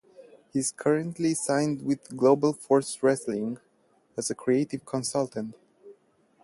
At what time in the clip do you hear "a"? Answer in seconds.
4.31-4.33